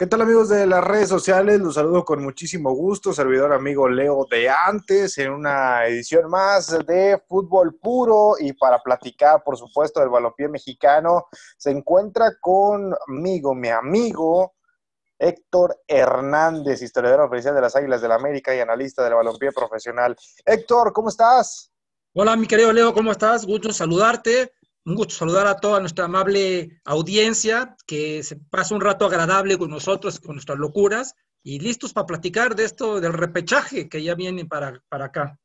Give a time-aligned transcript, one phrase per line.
[0.00, 1.60] ¿Qué tal amigos de las redes sociales?
[1.60, 7.20] Los saludo con muchísimo gusto, servidor amigo Leo de antes, en una edición más de
[7.28, 11.26] fútbol puro y para platicar, por supuesto, del balompié mexicano,
[11.58, 14.54] se encuentra conmigo mi amigo
[15.18, 20.16] Héctor Hernández, historiador oficial de las Águilas del la América y analista del balompié profesional.
[20.46, 21.70] Héctor, ¿cómo estás?
[22.14, 23.44] Hola, mi querido Leo, ¿cómo estás?
[23.44, 24.50] Gusto saludarte.
[24.86, 29.70] Un gusto saludar a toda nuestra amable audiencia, que se pasa un rato agradable con
[29.70, 34.46] nosotros, con nuestras locuras, y listos para platicar de esto, del repechaje que ya viene
[34.46, 35.38] para, para acá.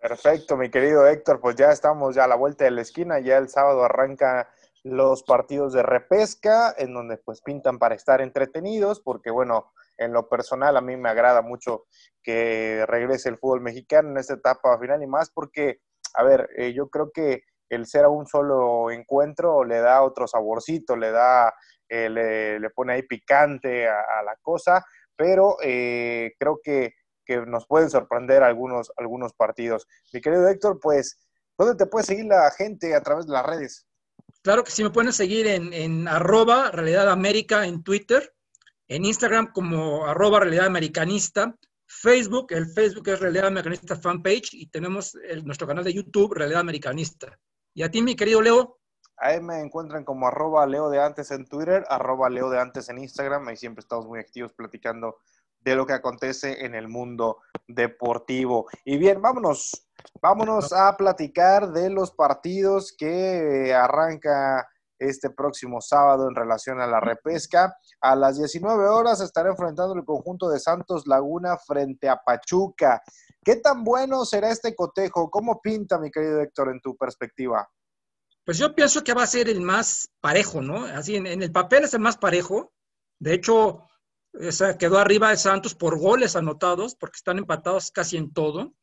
[0.00, 3.38] Perfecto, mi querido Héctor, pues ya estamos ya a la vuelta de la esquina, ya
[3.38, 4.48] el sábado arranca
[4.82, 10.28] los partidos de repesca, en donde pues pintan para estar entretenidos, porque bueno, en lo
[10.28, 11.86] personal a mí me agrada mucho
[12.20, 15.80] que regrese el fútbol mexicano en esta etapa final y más porque,
[16.14, 20.26] a ver, eh, yo creo que el ser a un solo encuentro le da otro
[20.26, 21.54] saborcito, le da,
[21.88, 24.84] eh, le, pone ahí picante a, la cosa,
[25.16, 26.94] pero eh, creo que,
[27.46, 29.86] nos pueden sorprender algunos, algunos partidos.
[30.12, 31.18] Mi querido Héctor, pues,
[31.56, 33.86] ¿dónde te puede seguir la gente a través de las redes?
[34.42, 38.34] Claro que sí, me pueden seguir en, en arroba Realidad América en Twitter,
[38.86, 41.56] en Instagram como arroba Realidad Americanista,
[41.86, 47.38] Facebook, el Facebook es Realidad Americanista Fanpage y tenemos nuestro canal de YouTube Realidad Americanista.
[47.74, 48.78] ¿Y a ti, mi querido Leo?
[49.16, 52.98] Ahí me encuentran como arroba Leo de antes en Twitter, arroba Leo de antes en
[52.98, 53.48] Instagram.
[53.48, 55.18] Ahí siempre estamos muy activos platicando
[55.60, 58.66] de lo que acontece en el mundo deportivo.
[58.84, 59.88] Y bien, vámonos,
[60.20, 67.00] vámonos a platicar de los partidos que arranca este próximo sábado en relación a la
[67.00, 67.74] repesca.
[68.02, 73.02] A las 19 horas estará enfrentando el conjunto de Santos Laguna frente a Pachuca.
[73.44, 75.28] ¿Qué tan bueno será este cotejo?
[75.28, 77.68] ¿Cómo pinta, mi querido Héctor, en tu perspectiva?
[78.44, 80.84] Pues yo pienso que va a ser el más parejo, ¿no?
[80.84, 82.72] Así, en, el papel es el más parejo.
[83.18, 83.88] De hecho,
[84.78, 88.74] quedó arriba de Santos por goles anotados, porque están empatados casi en todo.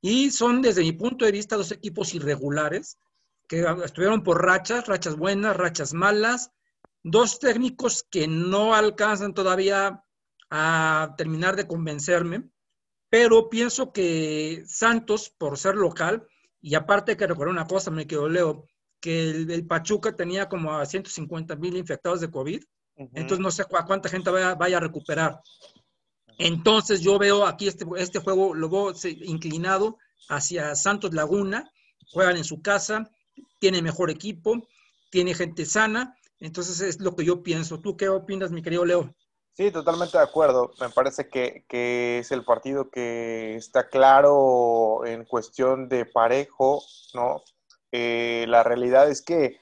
[0.00, 2.96] Y son, desde mi punto de vista, dos equipos irregulares,
[3.48, 6.52] que estuvieron por rachas, rachas buenas, rachas malas.
[7.02, 10.04] Dos técnicos que no alcanzan todavía
[10.48, 12.50] a terminar de convencerme
[13.10, 16.26] pero pienso que Santos, por ser local,
[16.62, 18.66] y aparte que recordar una cosa, me quedó Leo,
[19.00, 22.62] que el, Pachuca tenía como a 150 mil infectados de COVID,
[22.96, 25.40] entonces no sé a cuánta gente vaya, vaya, a recuperar.
[26.38, 31.70] Entonces yo veo aquí este, este juego, lo veo inclinado hacia Santos Laguna,
[32.12, 33.10] juegan en su casa,
[33.58, 34.68] tiene mejor equipo,
[35.10, 37.80] tiene gente sana, entonces es lo que yo pienso.
[37.80, 39.14] ¿Tú qué opinas, mi querido Leo?
[39.52, 40.72] Sí, totalmente de acuerdo.
[40.80, 41.64] Me parece que,
[42.18, 46.82] es el partido que está claro en cuestión de parejo,
[47.14, 47.42] ¿no?
[47.92, 49.58] Eh, la realidad es que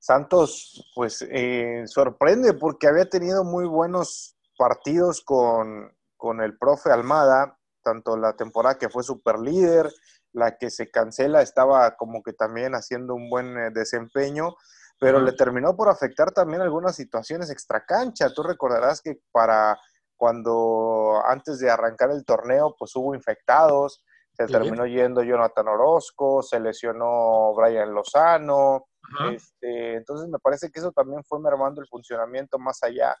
[0.00, 7.58] Santos, pues, eh, sorprende porque había tenido muy buenos partidos con, con el profe Almada,
[7.82, 9.90] tanto la temporada que fue super líder,
[10.32, 14.56] la que se cancela estaba como que también haciendo un buen eh, desempeño
[14.98, 18.32] pero le terminó por afectar también algunas situaciones extracancha.
[18.32, 19.78] Tú recordarás que para
[20.16, 26.60] cuando antes de arrancar el torneo, pues hubo infectados, se terminó yendo Jonathan Orozco, se
[26.60, 28.86] lesionó Brian Lozano.
[29.32, 33.16] Este, entonces me parece que eso también fue mermando el funcionamiento más allá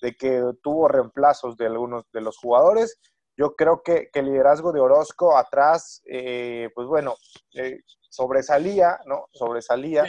[0.00, 2.98] de que tuvo reemplazos de algunos de los jugadores.
[3.36, 7.14] Yo creo que, el liderazgo de Orozco atrás, eh, pues bueno,
[7.54, 9.26] eh, sobresalía, ¿no?
[9.32, 10.04] Sobresalía.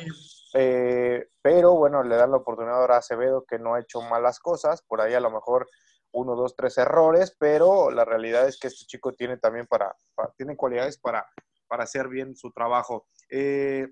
[0.53, 4.39] Eh, pero bueno, le dan la oportunidad ahora a Acevedo que no ha hecho malas
[4.39, 5.67] cosas, por ahí a lo mejor
[6.11, 9.95] uno, dos, tres errores, pero la realidad es que este chico tiene también para,
[10.37, 11.25] tiene cualidades para,
[11.67, 13.07] para hacer bien su trabajo.
[13.29, 13.87] Eh,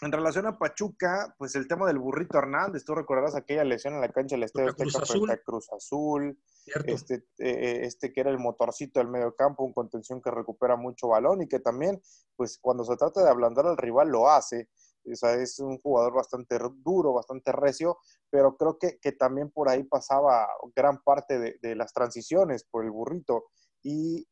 [0.00, 4.00] en relación a Pachuca, pues el tema del burrito Hernández, tú recordarás aquella lesión en
[4.00, 6.38] la cancha del Estadio Azul, Cruz Azul
[6.86, 11.08] este, eh, este que era el motorcito del medio campo, un contención que recupera mucho
[11.08, 12.00] balón y que también,
[12.36, 14.68] pues cuando se trata de ablandar al rival lo hace.
[15.10, 17.98] O sea, es un jugador bastante duro, bastante recio,
[18.30, 22.84] pero creo que, que también por ahí pasaba gran parte de, de, las transiciones por
[22.84, 23.44] el burrito.
[23.82, 24.26] Y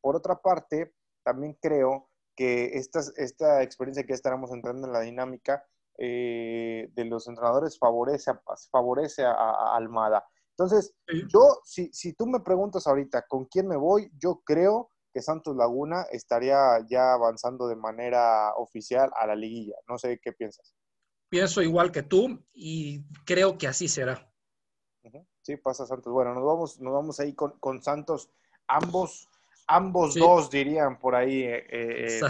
[0.00, 0.92] por otra parte,
[1.24, 5.64] también creo que esta, esta experiencia que estaremos entrando en la dinámica
[5.98, 10.24] eh, de los entrenadores favorece, a, favorece a, Almada.
[10.50, 10.94] Entonces,
[11.28, 15.56] yo, si, si tú me preguntas ahorita con quién me voy, yo creo que Santos
[15.56, 16.58] Laguna estaría
[16.88, 19.76] ya avanzando de manera oficial a la liguilla.
[19.88, 20.74] No sé qué piensas.
[21.28, 24.28] Pienso igual que tú y creo que así será.
[25.42, 26.12] Sí, pasa Santos.
[26.12, 28.30] Bueno, nos vamos, nos vamos ahí con, con Santos,
[28.66, 29.28] ambos,
[29.66, 32.20] ambos dos dirían por ahí eh, eh,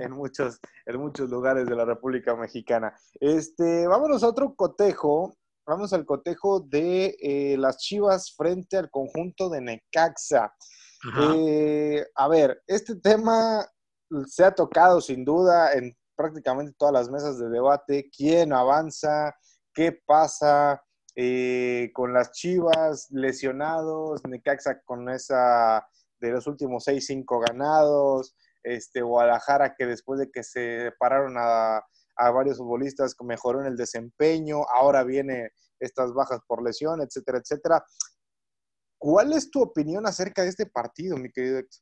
[0.00, 2.94] En, muchos, en muchos lugares de la República Mexicana.
[3.18, 5.36] Este, vámonos a otro cotejo,
[5.66, 10.54] vamos al cotejo de eh, las Chivas frente al conjunto de Necaxa.
[11.18, 13.66] Eh, a ver, este tema
[14.26, 18.10] se ha tocado sin duda en prácticamente todas las mesas de debate.
[18.14, 19.34] ¿Quién avanza?
[19.72, 20.82] ¿Qué pasa
[21.16, 24.20] eh, con las Chivas lesionados?
[24.26, 25.86] Necaxa con esa
[26.20, 28.34] de los últimos 6-5 ganados.
[28.62, 31.82] Este, Guadalajara que después de que se pararon a,
[32.34, 37.82] varios futbolistas mejoró en el desempeño, ahora viene estas bajas por lesión, etcétera, etcétera.
[39.00, 41.80] ¿Cuál es tu opinión acerca de este partido, mi querido Héctor?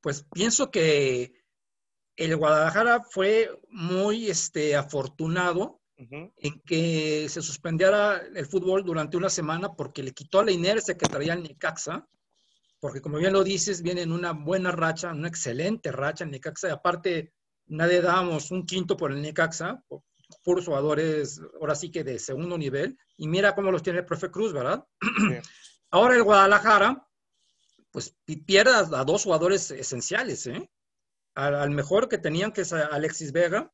[0.00, 1.32] Pues pienso que
[2.16, 9.72] el Guadalajara fue muy este, afortunado en que se suspendiera el fútbol durante una semana
[9.76, 12.08] porque le quitó la inercia que traía el Necaxa,
[12.80, 16.66] porque como bien lo dices, viene en una buena racha, una excelente racha el Necaxa,
[16.66, 17.32] y aparte
[17.66, 19.84] nadie damos un quinto por el Necaxa,
[20.42, 24.28] puros jugadores ahora sí que de segundo nivel, y mira cómo los tiene el profe
[24.28, 24.84] Cruz, ¿verdad?
[25.92, 27.06] Ahora el Guadalajara,
[27.90, 28.16] pues
[28.46, 30.70] pierde a dos jugadores esenciales, ¿eh?
[31.34, 33.70] Al, mejor que tenían, que es Alexis Vega,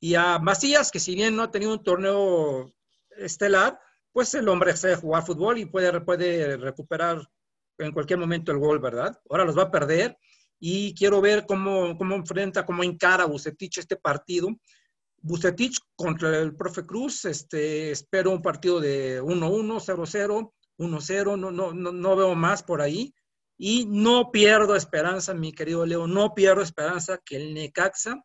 [0.00, 2.72] y a Macías, que si bien no ha tenido un torneo
[3.10, 3.78] estelar,
[4.12, 7.22] pues el hombre sabe jugar fútbol y puede, puede recuperar
[7.78, 9.16] en cualquier momento el gol, ¿verdad?
[9.28, 10.18] Ahora los va a perder
[10.58, 14.48] y quiero ver cómo, cómo enfrenta, cómo encara Bucetich este partido.
[15.22, 21.72] Bucetich contra el profe Cruz, este, espero un partido de 1-1, 0-0, 1-0, no, no,
[21.72, 23.14] no, veo más por ahí.
[23.56, 28.24] Y no pierdo esperanza, mi querido Leo, no pierdo esperanza que el Necaxa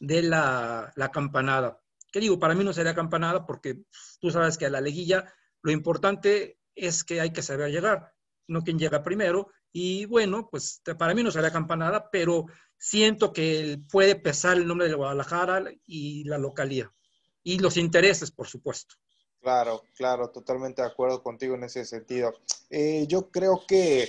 [0.00, 1.80] dé la, la campanada.
[2.10, 2.38] ¿Qué digo?
[2.38, 3.82] Para mí no sería campanada porque
[4.20, 5.32] tú sabes que a la leguilla
[5.62, 8.12] lo importante es que hay que saber llegar,
[8.48, 9.48] no quien llega primero.
[9.72, 14.88] Y bueno, pues para mí no sería campanada, pero siento que puede pesar el nombre
[14.88, 16.90] de Guadalajara y la localidad.
[17.42, 18.96] Y los intereses, por supuesto.
[19.44, 22.32] Claro, claro, totalmente de acuerdo contigo en ese sentido.
[22.70, 24.08] Eh, yo creo que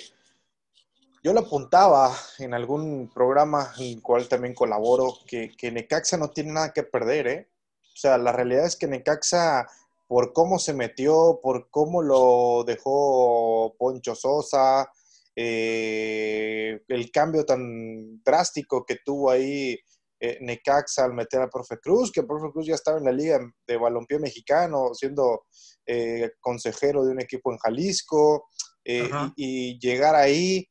[1.21, 6.29] yo lo apuntaba en algún programa en el cual también colaboro, que, que, Necaxa no
[6.29, 7.49] tiene nada que perder, ¿eh?
[7.81, 9.67] O sea, la realidad es que Necaxa,
[10.07, 14.89] por cómo se metió, por cómo lo dejó Poncho Sosa,
[15.35, 19.77] eh, el cambio tan drástico que tuvo ahí
[20.25, 23.39] eh, Necaxa al meter a Profe Cruz, que Profe Cruz ya estaba en la liga
[23.68, 25.44] de balompié mexicano, siendo
[25.86, 28.48] eh, consejero de un equipo en Jalisco,
[28.83, 30.68] eh, y, llegar ahí,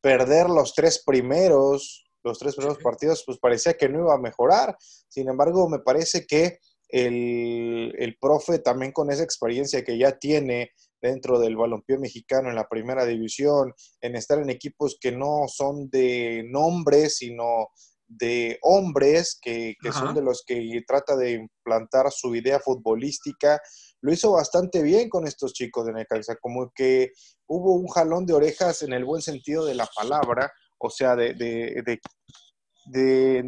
[0.00, 4.76] perder los tres primeros, los tres primeros partidos, pues parecía que no iba a mejorar.
[5.08, 6.58] Sin embargo, me parece que
[6.88, 12.54] el, el profe también con esa experiencia que ya tiene dentro del balompié mexicano en
[12.54, 17.68] la primera división, en estar en equipos que no son de nombres, sino
[18.18, 23.60] de hombres que, son de los que trata de implantar su idea futbolística.
[24.00, 27.12] Lo hizo bastante bien con estos chicos de Necaxa, como que
[27.46, 31.34] hubo un jalón de orejas en el buen sentido de la palabra, o sea, de,
[31.34, 32.00] de,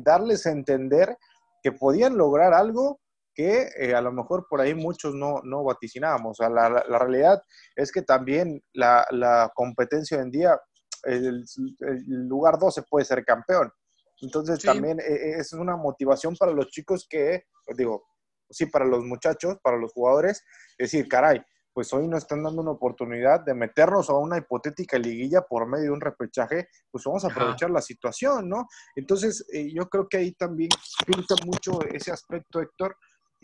[0.05, 1.17] darles a entender
[1.63, 3.01] que podían lograr algo
[3.35, 6.39] que eh, a lo mejor por ahí muchos no, no vaticinábamos.
[6.39, 7.43] O sea, la, realidad
[7.75, 10.61] es que también la, competencia hoy en día,
[11.03, 11.45] el,
[11.81, 13.73] el lugar 12 puede ser campeón.
[14.21, 18.05] Entonces también eh, eh, es una motivación para los chicos que, pues, digo,
[18.49, 20.45] sí, para los muchachos, para los jugadores,
[20.79, 24.97] es decir, caray, pues hoy nos están dando una oportunidad de meternos a una hipotética
[24.97, 28.69] liguilla por medio de un repechaje, pues vamos a aprovechar la situación, ¿no?
[28.95, 30.71] Entonces, eh, yo creo que ahí también
[31.05, 32.97] pinta mucho ese aspecto, Héctor,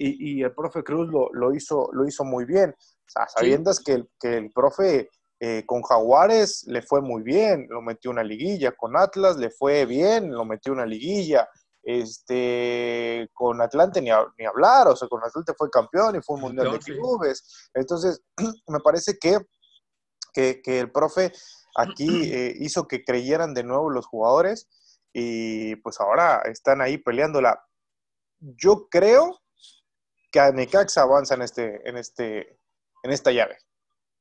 [0.03, 2.71] y, el profe Cruz lo, lo, hizo, lo hizo muy bien.
[2.71, 5.11] O sea, sabiendo que, que el profe
[5.43, 8.73] eh, con Jaguares le fue muy bien, lo metió una liguilla.
[8.73, 11.49] Con Atlas le fue bien, lo metió una liguilla.
[11.83, 16.43] Este, con Atlante ni, ni hablar, o sea, con Atlante fue campeón y fue un
[16.43, 17.71] mundial de clubes.
[17.73, 18.21] Entonces,
[18.69, 19.39] me parece que,
[20.35, 21.33] que, el profe
[21.75, 24.69] aquí eh, hizo que creyeran de nuevo los jugadores
[25.15, 27.65] y pues ahora están ahí peleándola.
[28.41, 29.41] Yo creo
[30.31, 32.59] que a Necaxa avanza en, este, en, este,
[33.03, 33.57] en esta llave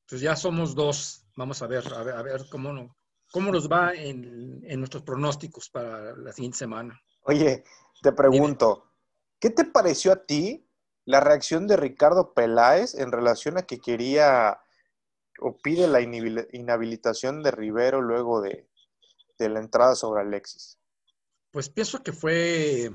[0.10, 1.26] pues ya somos dos.
[1.36, 2.96] Vamos a ver, a ver, a ver cómo,
[3.32, 7.00] cómo nos va en, nuestros pronósticos para la siguiente semana.
[7.22, 7.64] Oye,
[8.02, 8.92] te pregunto,
[9.40, 10.68] ¿qué te pareció a ti
[11.06, 14.60] la reacción de Ricardo Peláez en relación a que quería
[15.42, 18.68] o pide la inhabilitación de Rivero luego de,
[19.38, 20.78] la entrada sobre Alexis?
[21.52, 22.92] Pues pienso que fue.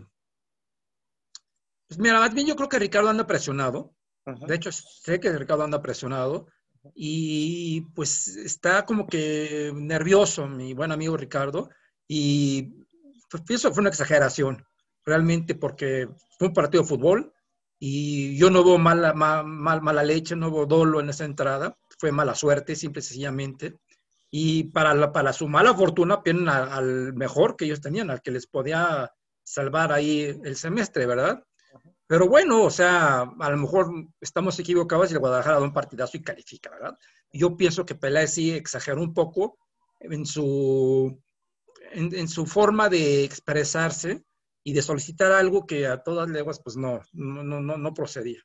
[1.89, 3.95] Pues mira, más bien yo creo que Ricardo anda presionado.
[4.27, 6.47] De hecho, sé que Ricardo anda presionado
[6.95, 11.71] y pues está como que nervioso mi buen amigo Ricardo
[12.07, 12.75] y
[13.31, 14.65] pues pienso que fue una exageración
[15.05, 17.35] realmente porque fue un partido de fútbol
[17.79, 22.13] y yo no veo mala, mal, mala leche, no veo dolo en esa entrada, fue
[22.13, 23.77] mala suerte, simple y sencillamente.
[24.31, 28.47] Y para, para su mala fortuna, pierden al mejor que ellos tenían, al que les
[28.47, 29.13] podía
[29.43, 31.45] salvar ahí el semestre, ¿verdad?
[32.07, 36.17] Pero bueno, o sea, a lo mejor estamos equivocados y el Guadalajara da un partidazo
[36.17, 36.99] y califica, ¿verdad?
[37.33, 39.59] Yo pienso que Peláez sí exageró un poco
[40.01, 41.19] en su,
[41.93, 44.23] en, su forma de expresarse
[44.63, 48.43] y de solicitar algo que a todas leguas pues no, no, no, no procedía.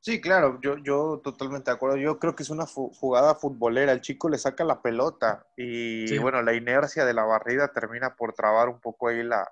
[0.00, 1.96] Sí, claro, yo, yo totalmente de acuerdo.
[1.96, 3.90] Yo creo que es una jugada futbolera.
[3.90, 8.32] El chico le saca la pelota y bueno, la inercia de la barrida termina por
[8.32, 9.50] trabar un poco ahí la,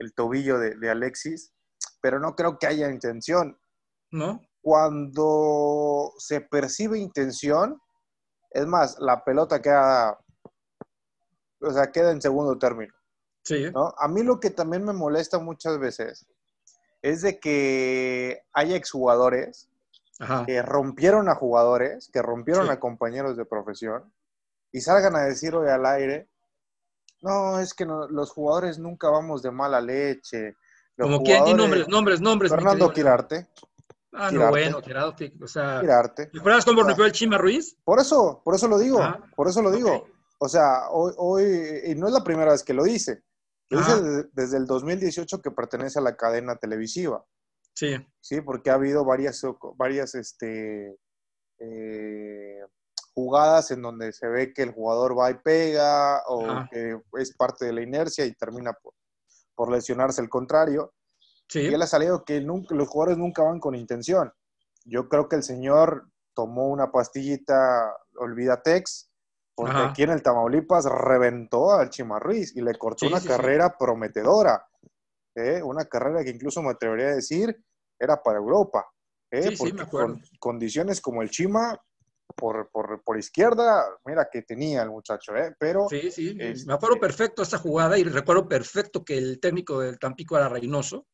[0.00, 1.52] el tobillo de, de Alexis
[2.00, 3.58] pero no creo que haya intención.
[4.12, 4.40] ¿No?
[4.60, 7.80] Cuando se percibe intención,
[8.50, 10.18] es más, la pelota queda,
[11.60, 12.92] o sea, queda en segundo término.
[13.44, 13.70] Sí.
[13.72, 13.94] ¿no?
[13.96, 16.26] A mí lo que también me molesta muchas veces
[17.02, 19.70] es de que haya exjugadores
[20.44, 24.12] que rompieron a jugadores, que rompieron a compañeros de profesión
[24.70, 26.28] y salgan a decir hoy al aire,
[27.22, 30.56] no, es que los jugadores nunca vamos de mala leche,
[31.00, 32.50] como quien di nombres, nombres, nombres.
[32.50, 33.48] Fernando Quirarte.
[34.12, 35.32] Ah, no, bueno, Quirarte.
[35.40, 36.30] O sea, Quirarte.
[36.32, 37.76] ¿Recuerdas cómo rompió el Chima Ruiz?
[37.84, 39.02] Por eso, por eso lo digo.
[39.02, 40.08] Ah, por eso lo digo.
[40.38, 43.22] O sea, hoy, hoy, y no es la primera vez que lo dice.
[43.68, 47.24] Lo dice desde, el 2018 que pertenece a la cadena televisiva.
[47.74, 47.94] Sí.
[48.20, 49.42] Sí, porque ha habido varias,
[49.76, 50.98] varias este,
[51.58, 52.60] eh,
[53.14, 57.66] jugadas en donde se ve que el jugador va y pega o que es parte
[57.66, 58.94] de la inercia y termina por,
[59.60, 60.94] por lesionarse el contrario.
[61.52, 64.32] Y él ha salido que nunca, los jugadores nunca van con intención.
[64.86, 69.10] Yo creo que el señor tomó una pastillita Olvidatex,
[69.54, 74.66] porque aquí en el Tamaulipas reventó al Chimarruiz y le cortó una carrera prometedora.
[75.34, 75.62] ¿eh?
[75.62, 77.54] Una carrera que incluso me atrevería a decir
[77.98, 78.86] era para Europa.
[79.30, 79.54] ¿eh?
[79.58, 81.78] porque con condiciones como el Chima,
[82.36, 85.54] por, por, por, izquierda, mira que tenía el muchacho, ¿eh?
[85.58, 85.88] Pero...
[85.88, 89.98] Sí, sí, me acuerdo este perfecto esta jugada y recuerdo perfecto que el técnico del
[89.98, 91.06] Tampico era Reynoso.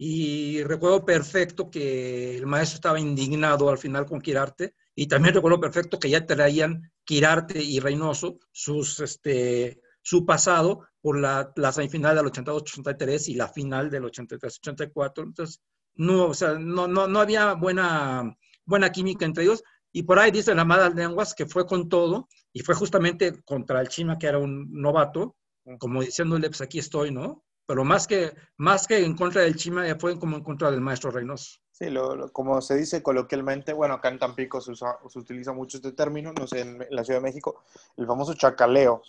[0.00, 4.74] Y recuerdo perfecto que el maestro estaba indignado al final con Quirarte.
[4.94, 11.18] Y también recuerdo perfecto que ya traían Quirarte y Reynoso sus, este, su pasado por
[11.18, 15.22] la, la semifinal del 82-83 y la final del 83-84.
[15.24, 15.60] Entonces,
[15.94, 20.30] no, o sea, no, no, no había buena, buena química entre ellos y por ahí
[20.30, 24.26] dice la malas lenguas que fue con todo y fue justamente contra el Chima, que
[24.26, 25.36] era un novato,
[25.78, 27.44] como diciéndole, pues aquí estoy, ¿no?
[27.66, 30.80] Pero más que, más que en contra del Chima, ya fue como en contra del
[30.80, 31.58] maestro Reynoso.
[31.70, 35.92] Sí, lo, como se dice coloquialmente, bueno, acá en Tampico se, se, utiliza mucho este
[35.92, 37.62] término, no sé, en la Ciudad de México,
[37.96, 39.02] el famoso chacaleo.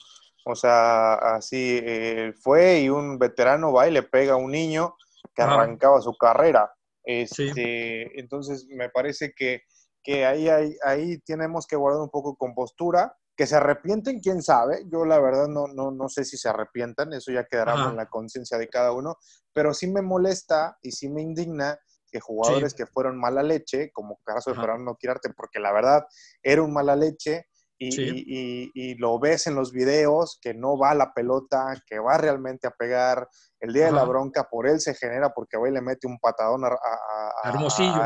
[0.45, 4.95] O sea, así eh, fue y un veterano va y le pega a un niño
[5.33, 6.71] que arrancaba su carrera.
[7.03, 9.63] Este, Entonces, me parece que
[10.03, 13.15] que ahí, ahí, ahí tenemos que guardar un poco compostura.
[13.35, 14.83] Que se arrepienten, quién sabe.
[14.91, 18.09] Yo la verdad no, no, no sé si se arrepientan, eso ya quedará en la
[18.09, 19.15] conciencia de cada uno.
[19.53, 21.79] Pero sí me molesta y sí me indigna
[22.11, 26.05] que jugadores que fueron mala leche, como caso de Fernando Quirarte, porque la verdad
[26.43, 27.45] era un mala leche,
[27.79, 32.71] y, lo ves en los videos que no va la pelota, que va realmente a
[32.71, 33.27] pegar.
[33.59, 36.63] El día de la bronca por él se genera porque hoy le mete un patadón
[36.65, 36.69] a,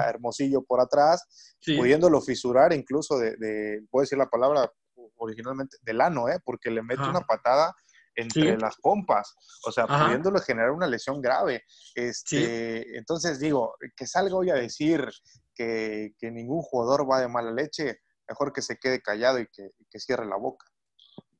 [0.10, 0.64] Hermosillo.
[0.64, 4.72] por atrás, pudiéndolo fisurar incluso de, de, puedo decir la palabra
[5.18, 6.40] originalmente, del ano, ¿eh?
[6.44, 7.74] porque le mete una patada
[8.16, 11.64] entre las pompas, o sea, pudiéndolo generar una lesión grave.
[11.96, 15.10] Este, Entonces digo, que salga hoy a decir
[15.56, 19.72] que, que ningún jugador va de mala leche, mejor que se quede callado y que,
[20.00, 20.66] cierre la boca.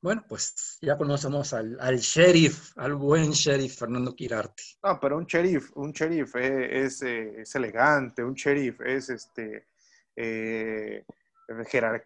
[0.00, 4.62] Bueno, pues ya conocemos al, sheriff, al buen sheriff Fernando Quirarte.
[4.82, 9.68] No, pero un sheriff, un sheriff es, eh, elegante, un sheriff es este
[10.14, 11.04] eh,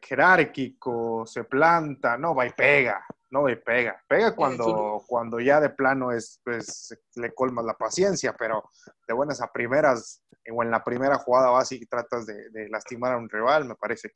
[0.01, 4.01] jerárquico, se planta, no va y pega, no va y pega.
[4.09, 8.71] Pega cuando, cuando ya de plano es, pues, le colmas la paciencia, pero
[9.07, 13.19] de buenas a primeras o en la primera jugada vas y tratas de, lastimar a
[13.19, 14.11] un rival, me parece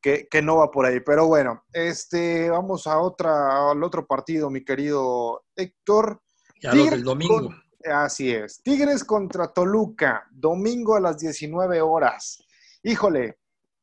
[0.00, 1.00] que, que, no va por ahí.
[1.00, 6.22] Pero bueno, este, vamos a otra, al otro partido, mi querido Héctor.
[6.60, 7.50] Ya lo del domingo.
[7.84, 8.62] así es.
[8.62, 12.44] Tigres contra Toluca, domingo a las 19 horas.
[12.82, 13.38] Híjole,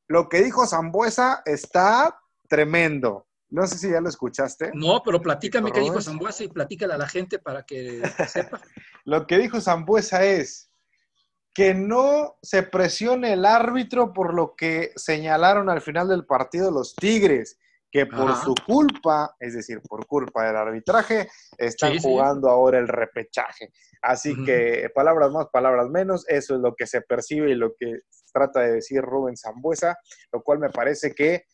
[0.07, 3.27] lo que dijo Zambuesa está tremendo.
[3.49, 4.71] No sé si ya lo escuchaste.
[4.73, 8.61] No, pero platícame qué dijo Zambuesa y platícale a la gente para que sepa.
[9.05, 10.68] lo que dijo Zambuesa es,
[11.53, 16.95] que no se presione el árbitro por lo que señalaron al final del partido los
[16.95, 17.59] Tigres,
[17.91, 21.27] que por su culpa, es decir, por culpa del arbitraje,
[21.57, 23.71] están jugando ahora el repechaje.
[24.01, 28.01] Así que palabras más, palabras menos, eso es lo que se percibe y lo que
[28.31, 29.97] trata de decir Rubén Zambuesa,
[30.31, 31.45] lo cual me parece que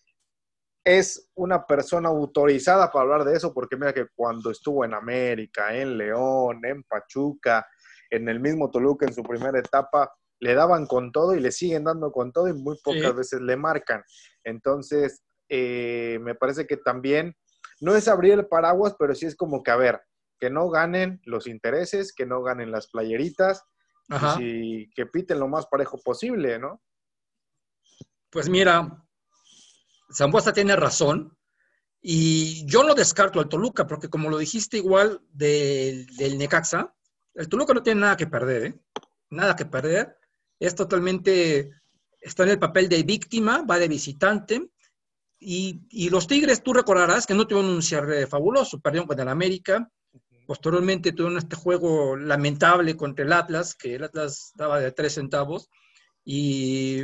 [0.84, 5.74] es una persona autorizada para hablar de eso, porque mira que cuando estuvo en América,
[5.75, 7.66] en León, en Pachuca,
[8.09, 11.85] en el mismo Toluca en su primera etapa, le daban con todo y le siguen
[11.85, 14.03] dando con todo y muy pocas veces le marcan.
[14.43, 17.35] Entonces, eh, me parece que también
[17.79, 20.01] no es abrir el paraguas, pero sí es como que, a ver,
[20.39, 23.63] que no ganen los intereses, que no ganen las playeritas
[24.39, 26.81] y que piten lo más parejo posible, ¿no?
[28.29, 29.03] Pues mira,
[30.15, 31.35] Zambuesta tiene razón
[32.01, 36.95] y yo no descarto al Toluca, porque como lo dijiste igual del, del Necaxa,
[37.36, 38.80] el Toluca no tiene nada que perder, ¿eh?
[39.30, 40.18] Nada que perder.
[40.60, 41.72] Es totalmente,
[42.20, 44.70] está en el papel de víctima, va de visitante
[45.48, 49.89] y, los Tigres, tú recordarás que no tuvieron un cierre fabuloso, perdieron con el América,
[50.48, 55.70] posteriormente tuvieron este juego lamentable contra el Atlas, que el Atlas daba de tres centavos,
[56.24, 57.04] y,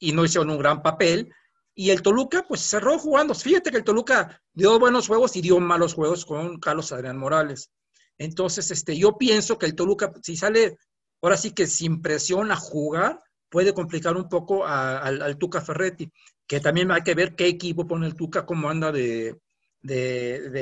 [0.00, 1.30] no hicieron un gran papel.
[1.74, 3.34] Y el Toluca, pues cerró jugando.
[3.34, 7.70] Fíjate que el Toluca dio buenos juegos y dio malos juegos con Carlos Adrián Morales.
[8.18, 10.78] Entonces, este, yo pienso que el Toluca, si sale
[11.22, 16.10] ahora sí que sin presión a jugar, puede complicar un poco al Tuca Ferretti
[16.46, 19.36] que también hay que ver qué equipo pone el Tuca, cómo anda de,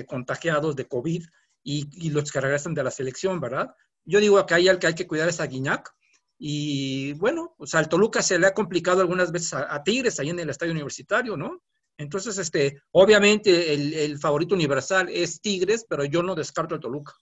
[0.07, 1.25] contagiados de COVID
[1.63, 3.75] y, los que regresan de la selección, ¿verdad?
[4.05, 5.91] Yo digo que hay al que hay que cuidar es a Guiñac.
[6.39, 10.31] Y bueno, o sea, al Toluca se le ha complicado algunas veces a, Tigres ahí
[10.31, 11.63] en el estadio universitario, ¿no?
[11.97, 17.13] Entonces, este, obviamente el, favorito universal es Tigres, pero yo no descarto al Toluca.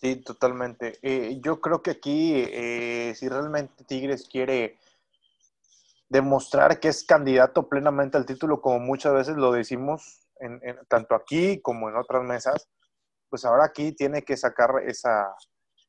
[0.00, 0.98] Sí, totalmente.
[1.02, 4.78] Eh, yo creo que aquí, eh, si realmente Tigres quiere
[6.08, 11.60] demostrar que es candidato plenamente al título, como muchas veces lo decimos, en, tanto aquí
[11.60, 12.68] como en otras mesas,
[13.28, 15.34] pues ahora aquí tiene que sacar esa,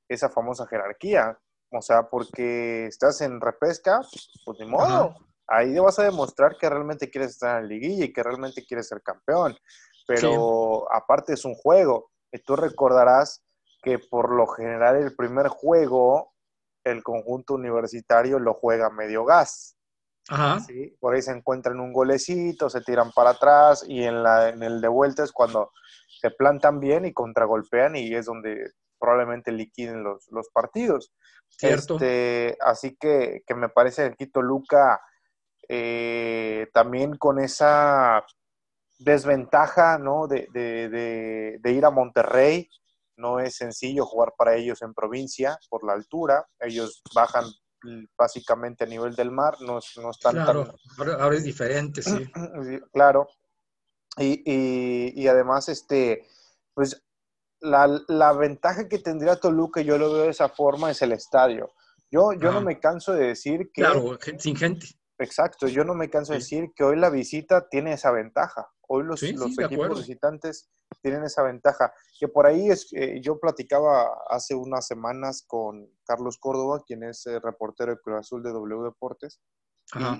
[0.07, 1.37] esa famosa jerarquía.
[1.71, 4.01] O sea, porque estás en repesca,
[4.43, 5.15] pues ni modo.
[5.47, 8.87] Ahí vas a demostrar que realmente quieres estar en la liguilla y que realmente quieres
[8.87, 9.55] ser campeón.
[10.07, 12.09] Pero aparte es un juego.
[12.31, 13.43] Y tú recordarás
[13.81, 16.33] que por lo general el primer juego,
[16.83, 19.75] el conjunto universitario lo juega medio gas.
[20.99, 24.79] Por ahí se encuentran un golecito, se tiran para atrás y en, la, en el
[24.79, 25.71] de vuelta es cuando
[26.19, 31.13] se plantan bien y contragolpean y es donde probablemente liquiden los, los partidos.
[31.47, 31.95] Cierto.
[31.95, 35.01] Este, así que, que, me parece que Quito Luca
[35.67, 38.23] eh, también con esa
[38.99, 40.27] desventaja ¿no?
[40.27, 42.69] de, de, de, ir a Monterrey.
[43.19, 46.47] No es sencillo jugar para ellos en provincia por la altura.
[46.59, 47.45] Ellos bajan
[48.17, 52.29] básicamente a nivel del mar, no, no están claro, Ahora, es diferente, sí.
[52.93, 53.27] claro.
[54.17, 56.27] Y, además, este,
[56.73, 57.01] pues
[57.61, 61.71] la, ventaja que tendría Toluca, yo lo veo de esa forma, es el estadio.
[62.11, 63.81] Yo, yo no me canso de decir que...
[63.81, 64.87] Claro, sin gente.
[65.19, 68.69] Exacto, yo no me canso de decir que hoy la visita tiene esa ventaja.
[68.87, 70.69] Hoy los, los equipos visitantes
[71.01, 71.93] tienen esa ventaja.
[72.19, 72.89] Que por ahí es,
[73.21, 78.43] yo platicaba hace unas semanas con Carlos Córdoba, quien es eh, reportero de Cruz Azul
[78.43, 79.41] de W Deportes,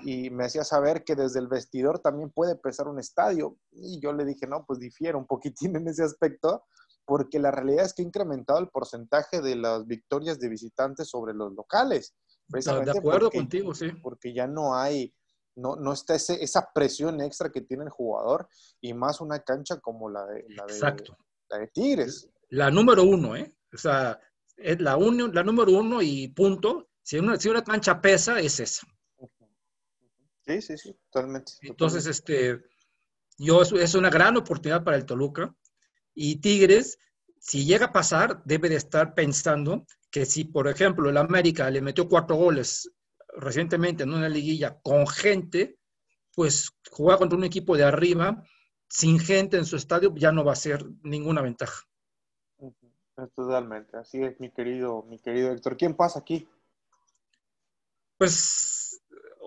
[0.04, 3.56] y, me hacía saber que desde el vestidor también puede pesar un estadio.
[3.70, 6.64] Y yo le dije, no, pues difiere un poquitín en ese aspecto,
[7.04, 11.34] porque la realidad es que ha incrementado el porcentaje de las victorias de visitantes sobre
[11.34, 12.16] los locales.
[12.50, 13.90] De acuerdo contigo, sí.
[14.02, 15.12] Porque ya no hay
[15.56, 18.48] no, no está ese, esa presión extra que tiene el jugador
[18.80, 22.28] y más una cancha como la de, la de, Tigres.
[22.50, 23.54] La número uno, ¿eh?
[23.72, 24.18] O sea,
[24.56, 26.90] es la, la número uno y punto.
[27.02, 28.86] Si una, si una cancha pesa, es esa.
[30.46, 31.52] Sí, sí, sí, totalmente.
[31.62, 32.60] Entonces, este,
[33.38, 35.54] yo, es una gran oportunidad para el Toluca.
[36.14, 36.98] Y Tigres,
[37.40, 41.80] si llega a pasar, debe de estar pensando que si, por ejemplo, el América le
[41.80, 42.92] metió cuatro goles
[43.36, 45.78] recientemente en una liguilla con gente,
[46.34, 48.44] pues jugar contra un equipo de arriba,
[48.88, 51.82] sin gente en su estadio, ya no va a ser ninguna ventaja.
[53.34, 55.76] Totalmente, así es, mi querido, mi querido Héctor.
[55.78, 56.46] ¿Quién pasa aquí?
[58.18, 59.00] Pues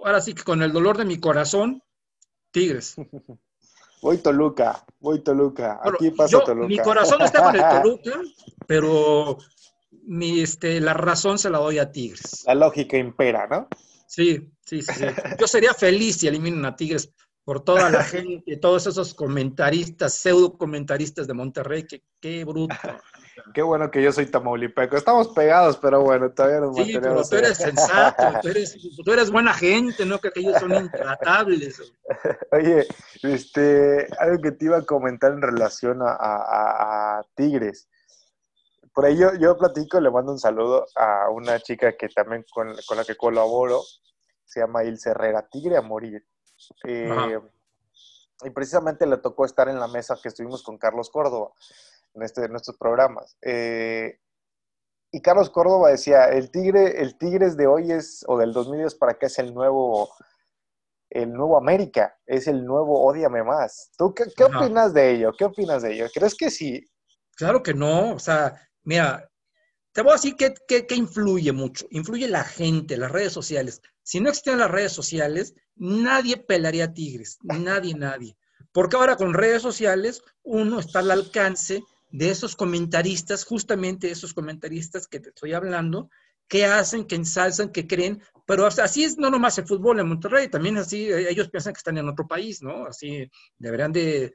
[0.03, 1.83] ahora sí que con el dolor de mi corazón,
[2.51, 2.95] Tigres.
[4.03, 5.79] Voy Toluca, voy Toluca.
[5.81, 6.67] Aquí pasa Toluca.
[6.67, 8.19] Mi corazón está con el Toluca,
[8.67, 9.37] pero
[10.03, 12.43] mi, este, la razón se la doy a Tigres.
[12.45, 13.69] La lógica impera, ¿no?
[14.05, 15.05] Sí, sí, sí.
[15.39, 17.13] Yo sería feliz si eliminan a Tigres
[17.45, 22.75] por toda la gente, todos esos comentaristas, pseudo comentaristas de Monterrey, que qué bruto.
[23.53, 24.95] Qué bueno que yo soy tamaulipeco.
[24.95, 28.23] Estamos pegados, pero bueno, todavía nos Sí, pero tú eres sensato,
[29.05, 31.81] tú eres, buena gente, no que ellos son intratables.
[32.51, 32.87] Oye,
[33.23, 37.87] Este, algo que te iba a comentar en relación a, Tigres.
[38.93, 43.03] Por ahí yo, platico, le mando un saludo a una chica que también con, la
[43.03, 43.81] que colaboro,
[44.45, 46.23] se llama Ilse Herrera, Tigre a morir.
[46.85, 47.39] Eh,
[48.43, 51.51] y precisamente le tocó estar en la mesa que estuvimos con Carlos Córdoba
[52.13, 53.37] en, este, en estos programas.
[53.41, 54.19] Eh,
[55.11, 59.11] y Carlos Córdoba decía, el Tigre, el Tigres de hoy es, o del 2010 para
[59.11, 60.09] acá es el nuevo,
[61.11, 63.91] el nuevo América, es el nuevo Odiame Más.
[63.95, 65.31] ¿Tú qué, opinas de ello?
[65.37, 66.07] ¿Qué opinas de ello?
[66.11, 66.83] ¿Crees que sí?
[67.35, 69.29] Claro que no, o sea, mira,
[69.91, 73.81] te voy a decir que, que, influye mucho, influye la gente, las redes sociales.
[74.01, 78.35] Si no existieran las redes sociales, nadie pelaría a Tigres, nadie, nadie.
[78.71, 85.07] Porque ahora con redes sociales uno está al alcance de esos comentaristas, justamente esos comentaristas
[85.07, 86.11] que te estoy hablando,
[86.47, 90.47] que hacen, que ensalzan, que creen, pero así es no nomás el fútbol en Monterrey,
[90.47, 92.85] también así eh, ellos piensan que están en otro país, ¿no?
[92.85, 94.31] Así deberían de,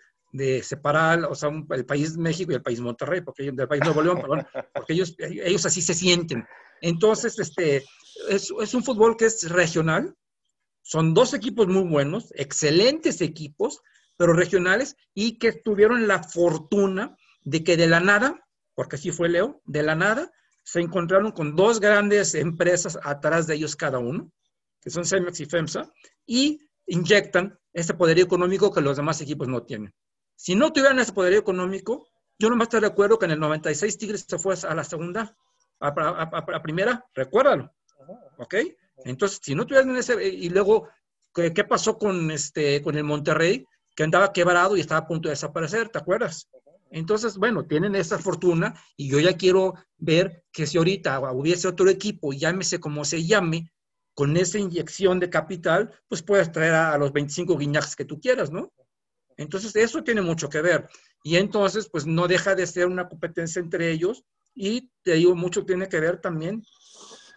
[0.65, 4.21] separar, o sea, el país México y el país Monterrey, porque el país Nuevo León,
[4.21, 6.45] perdón, porque ellos, ellos así se sienten.
[6.81, 7.85] Entonces, este,
[8.29, 10.17] es, es un fútbol que es regional,
[10.83, 13.83] son dos equipos muy buenos, excelentes equipos,
[14.17, 19.29] pero regionales, y que tuvieron la fortuna de que de la nada, porque así fue
[19.29, 20.31] Leo, de la nada
[20.69, 24.31] se encontraron con dos grandes empresas atrás de ellos cada uno,
[24.83, 25.91] que son Cemex y FEMSA,
[26.27, 29.95] y inyectan ese poder económico que los demás equipos no tienen.
[30.37, 32.07] Si no tuvieran ese poder económico,
[32.39, 35.35] yo nomás te recuerdo que en el 96 Tigres se fue a la segunda,
[35.81, 37.73] a, la primera, recuérdalo,
[38.37, 38.57] ¿ok?
[39.07, 40.91] Entonces, si no tuvieran ese, y luego,
[41.35, 43.65] ¿qué, qué pasó con, este, con el Monterrey?
[43.97, 46.47] Que andaba quebrado y estaba a punto de desaparecer, ¿te acuerdas?
[46.91, 51.89] Entonces, bueno, tienen esa fortuna y yo ya quiero ver que si ahorita hubiese otro
[51.91, 53.71] equipo, llámese como se llame,
[54.15, 58.51] con esa inyección de capital, pues puedes traer a, los 25 guiñajes que tú quieras,
[58.51, 58.73] ¿no?
[59.37, 60.89] Entonces, eso tiene mucho que ver.
[61.23, 64.25] Y entonces, pues no deja de ser una competencia entre ellos
[64.57, 66.65] y te digo, mucho tiene que ver también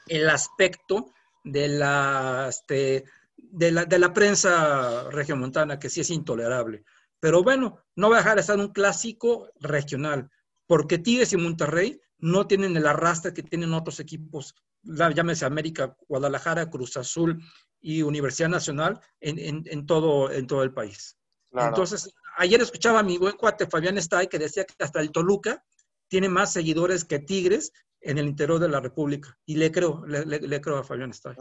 [0.07, 3.03] el aspecto de la, este,
[3.37, 6.83] de la, de la prensa regiomontana, que sí es intolerable.
[7.21, 10.29] Pero bueno, no va a dejar de ser un clásico regional,
[10.67, 16.69] porque Tigres y Monterrey no tienen el arrastre que tienen otros equipos, llámese América, Guadalajara,
[16.69, 17.39] Cruz Azul
[17.79, 21.17] y Universidad Nacional en, todo, en todo el país.
[21.51, 25.63] Entonces, ayer escuchaba a mi buen cuate Fabián Stay que decía que hasta el Toluca
[26.07, 29.37] tiene más seguidores que Tigres en el interior de la República.
[29.45, 31.35] Y le creo, le, creo a Fabián Stay.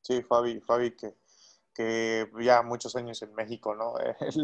[0.00, 1.14] Sí, Fabi, Fabi que
[1.74, 3.94] que ya muchos años en México, ¿no?
[4.20, 4.36] Es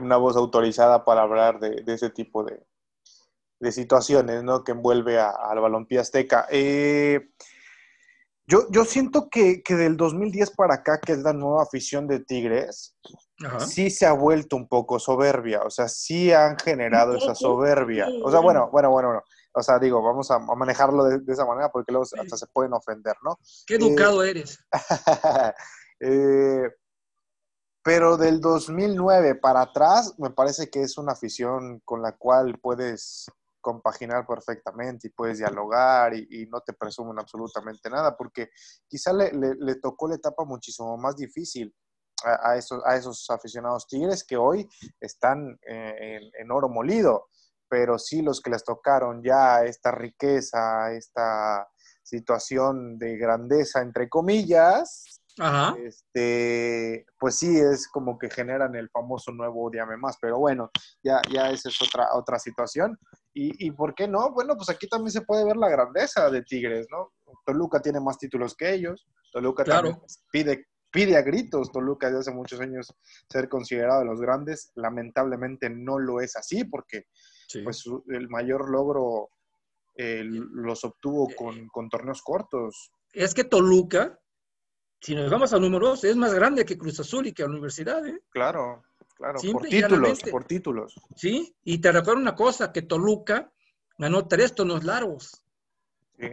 [0.00, 4.64] Una voz autorizada para hablar de, ese tipo de, situaciones, ¿no?
[4.64, 6.46] Que envuelve al balompié azteca.
[6.50, 7.30] Eh,
[8.46, 12.96] yo, yo siento que, del 2010 para acá, que es la nueva afición de Tigres,
[13.66, 18.08] sí se ha vuelto un poco soberbia, o sea, sí han generado esa soberbia.
[18.24, 19.22] O sea, bueno, bueno, bueno, bueno.
[19.52, 23.14] O sea, digo, vamos a, manejarlo de, esa manera porque luego hasta se pueden ofender,
[23.24, 23.38] ¿no?
[23.66, 24.58] Qué educado eh, eres.
[26.00, 26.70] Eh,
[27.82, 33.26] pero del 2009 para atrás, me parece que es una afición con la cual puedes
[33.60, 38.50] compaginar perfectamente y puedes dialogar y, no te presumen absolutamente nada, porque
[38.88, 41.74] quizá le, tocó la etapa muchísimo más difícil
[42.24, 44.68] a, esos, aficionados tigres que hoy
[45.00, 47.28] están eh, en, oro molido,
[47.68, 51.68] pero sí los que les tocaron ya esta riqueza, esta
[52.02, 55.19] situación de grandeza, entre comillas,
[55.78, 60.70] este, pues sí, es como que generan el famoso nuevo Odiame Más, pero bueno,
[61.02, 62.98] ya, ya esa es otra, otra situación.
[63.32, 64.32] Y, y, por qué no?
[64.32, 67.12] Bueno, pues aquí también se puede ver la grandeza de Tigres, ¿no?
[67.46, 69.96] Toluca tiene más títulos que ellos, Toluca también
[70.32, 72.92] pide, pide a gritos, Toluca desde hace muchos años
[73.30, 77.04] ser considerado de los grandes, lamentablemente no lo es así, porque
[77.64, 79.30] pues el mayor logro
[79.96, 82.92] eh, los obtuvo eh, con, con torneos cortos.
[83.12, 84.18] Es que Toluca
[85.00, 88.06] si nos vamos a números, es más grande que Cruz Azul y que la universidad.
[88.06, 88.20] ¿eh?
[88.30, 88.82] Claro,
[89.16, 90.94] claro, por títulos, por títulos.
[91.16, 93.50] Sí, y te recuerdo una cosa, que Toluca
[93.98, 95.42] ganó tres tonos largos.
[96.18, 96.28] Sí.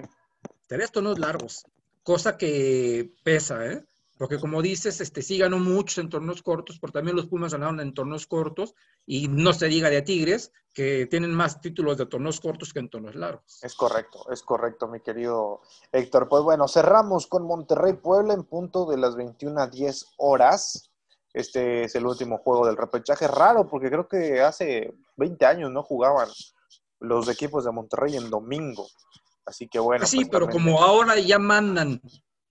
[0.67, 1.65] Tres tonos largos,
[2.03, 3.86] cosa que pesa, ¿eh?
[4.17, 7.80] Porque como dices, este, sí ganó muchos en torneos cortos, pero también los Pumas ganaron
[7.80, 8.73] en torneos cortos,
[9.06, 12.89] y no se diga de Tigres, que tienen más títulos de torneos cortos que en
[12.89, 13.63] torneos largos.
[13.63, 16.27] Es correcto, es correcto, mi querido Héctor.
[16.30, 20.91] Pues bueno, cerramos con Monterrey Puebla en punto de las 21 a 10 horas.
[21.34, 23.27] Este es el último juego del repechaje.
[23.27, 26.30] Raro, porque creo que hace 20 años no jugaban
[26.99, 28.88] los equipos de Monterrey en domingo.
[29.45, 30.06] Así que bueno.
[30.06, 32.01] Sí, pues pero como ahora ya mandan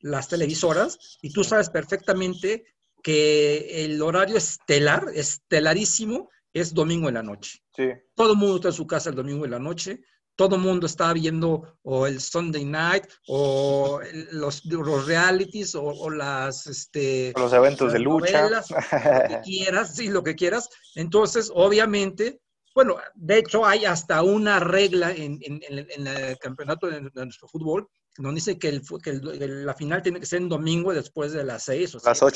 [0.07, 2.65] las televisoras y tú sabes perfectamente
[3.03, 7.59] que el horario estelar, estelarísimo, es domingo en la noche.
[7.77, 7.89] Sí.
[8.15, 10.01] Todo el mundo está en su casa el domingo en la noche.
[10.35, 14.01] Todo el mundo está viendo o el Sunday night o
[14.33, 18.41] los, los realities o, o las este, Los eventos de las lucha.
[18.43, 20.69] novelas, lo que quieras, sí, lo que quieras.
[20.95, 22.41] Entonces, obviamente,
[22.75, 27.25] bueno, de hecho hay hasta una regla en, en- en- en el campeonato de, de
[27.25, 27.89] nuestro fútbol
[28.23, 31.45] donde dice que, el, que el- la final tiene que ser en domingo después de
[31.45, 32.27] las seis o las siete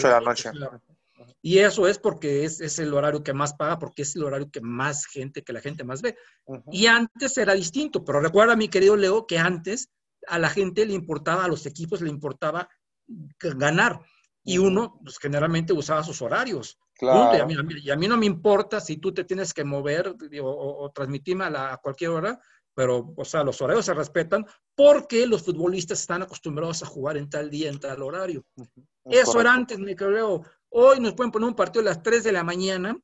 [0.00, 0.84] 8, a las 8 de la noche.
[1.42, 4.50] Y eso es porque es, es el horario que más paga, porque es el horario
[4.50, 6.16] que más gente, que la gente más ve.
[6.70, 9.88] Y antes era distinto, pero recuerda, mi querido Leo, que antes
[10.28, 12.68] a la gente le importaba, a los equipos le importaba
[13.40, 14.00] ganar.
[14.44, 16.78] Y uno, pues, generalmente usaba sus horarios.
[17.34, 19.52] Y, a mí, a mí- y a mí no me importa si tú te tienes
[19.52, 22.40] que mover o, o- o transmitirme a, la- a cualquier hora,
[22.76, 27.30] pero, o sea, los horarios se respetan porque los futbolistas están acostumbrados a jugar en
[27.30, 28.44] tal día, en tal horario.
[29.02, 30.42] Es Eso era antes, mi Leo.
[30.68, 32.94] Hoy nos pueden poner un partido a las 3 de la mañana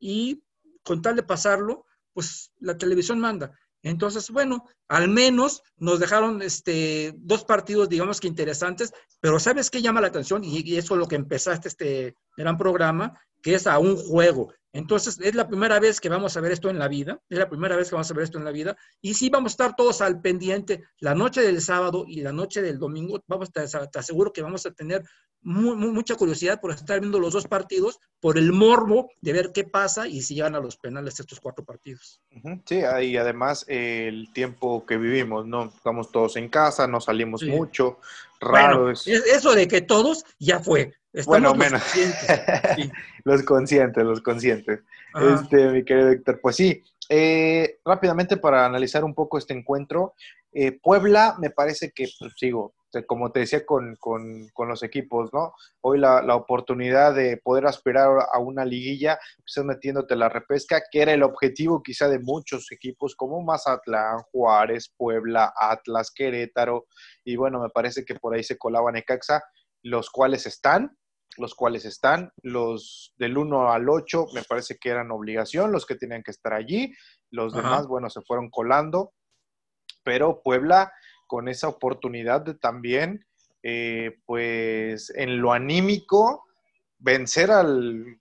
[0.00, 0.42] y
[0.82, 3.56] con tal de pasarlo, pues la televisión manda.
[3.84, 9.80] Entonces, bueno, al menos nos dejaron este, dos partidos, digamos que interesantes, pero ¿sabes qué
[9.80, 10.42] llama la atención?
[10.42, 14.52] Y, y eso es lo que empezaste este gran programa, que es a un juego.
[14.72, 17.48] Entonces, es la primera vez que vamos a ver esto en la vida, es la
[17.50, 19.74] primera vez que vamos a ver esto en la vida, y sí vamos a estar
[19.76, 23.98] todos al pendiente la noche del sábado y la noche del domingo, vamos a, te
[23.98, 25.02] aseguro que vamos a tener
[25.42, 29.50] mu- mu- mucha curiosidad por estar viendo los dos partidos, por el morbo de ver
[29.52, 32.20] qué pasa y si llegan a los penales estos cuatro partidos.
[32.64, 35.64] Sí, y además el tiempo que vivimos, ¿no?
[35.64, 37.50] Estamos todos en casa, no salimos Sí.
[37.50, 37.98] mucho,
[38.40, 39.06] raro Bueno, es.
[39.06, 40.92] es- eso de que todos ya fue.
[41.12, 41.82] Estamos Bueno, los menos.
[41.82, 42.40] conscientes.
[42.76, 42.90] Sí.
[43.24, 44.80] Los conscientes, los conscientes.
[45.12, 45.34] Ajá.
[45.42, 46.82] Este, mi querido Héctor, pues sí.
[47.10, 50.14] eh, rápidamente para analizar un poco este encuentro,
[50.52, 52.72] eh, Puebla me parece que, pues sigo,
[53.06, 55.52] como te decía con, con- con los equipos, ¿no?
[55.80, 60.82] Hoy la, la oportunidad de poder aspirar a una liguilla, pues es metiéndote la repesca,
[60.90, 66.86] que era el objetivo quizá de muchos equipos como Mazatlán, Juárez, Puebla, Atlas, Querétaro,
[67.24, 69.42] y bueno, me parece que por ahí se colaba Necaxa,
[69.82, 70.96] los cuales están,
[71.36, 75.94] los cuales están, los del 1 al 8 me parece que eran obligación, los que
[75.94, 76.92] tenían que estar allí,
[77.30, 77.62] los Ajá.
[77.62, 79.12] demás, bueno, se fueron colando,
[80.02, 80.92] pero Puebla
[81.30, 83.24] con esa oportunidad de también,
[83.62, 86.44] eh, pues en lo anímico,
[86.98, 88.18] vencer al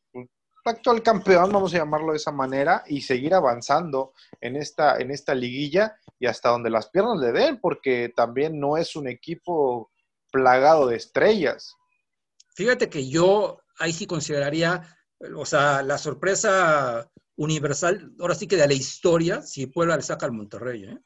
[0.63, 5.33] actual campeón, vamos a llamarlo de esa manera, y seguir avanzando en esta, en esta
[5.33, 9.89] liguilla y hasta donde las piernas le den, porque también no es un equipo
[10.31, 11.75] plagado de estrellas.
[12.53, 14.95] Fíjate que yo ahí sí consideraría,
[15.35, 20.27] o sea, la sorpresa universal, ahora sí que de la historia, si Puebla le saca
[20.27, 20.83] al Monterrey.
[20.83, 20.99] ¿eh?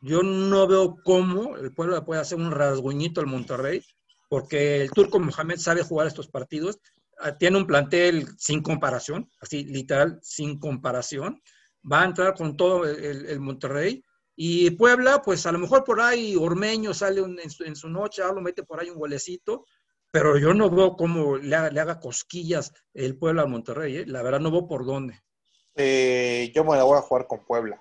[0.00, 3.82] Yo no veo cómo el Puebla puede hacer un rasguñito al Monterrey,
[4.28, 6.78] porque el turco Mohamed sabe jugar estos partidos,
[7.18, 11.40] ah, tiene un plantel sin comparación, así literal, sin comparación.
[11.90, 14.04] Va a entrar con todo el, Monterrey.
[14.36, 17.88] Y Puebla, pues a lo mejor por ahí Ormeño sale un- en, su, en su
[17.88, 19.66] noche, ah, lo mete por ahí un golecito,
[20.10, 23.96] pero yo no veo cómo le haga, le haga cosquillas el Puebla al Monterrey.
[23.96, 24.04] ¿eh?
[24.06, 25.20] La verdad no veo por dónde.
[25.74, 27.80] Eh, yo me la voy a jugar con Puebla.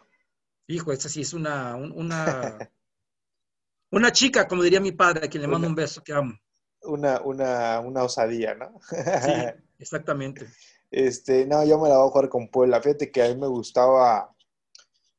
[0.68, 2.58] Hijo, esa sí es una, un- una,
[3.92, 6.34] una chica, como diría mi padre, a quien le mando un beso, que amo.
[6.84, 8.80] Una, una, una osadía, ¿no?
[8.90, 8.96] Sí,
[9.80, 10.48] exactamente.
[10.90, 12.82] Este, no, yo me la voy a jugar con Puebla.
[12.82, 14.36] Fíjate que a mí me gustaba.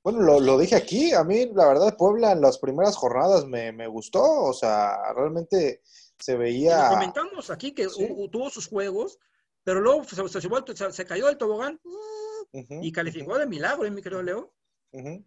[0.02, 1.12] Bueno, lo, lo dije aquí.
[1.12, 4.22] A mí, la verdad, Puebla en las primeras jornadas me, me gustó.
[4.22, 5.82] O sea, realmente
[6.18, 6.82] se veía.
[6.84, 8.08] Lo comentamos aquí que Sí.
[8.30, 9.18] tuvo sus juegos,
[9.64, 11.80] pero luego se, se, se- cayó del tobogán
[12.52, 14.52] y calificó de milagro, ¿eh, mi querido Leo.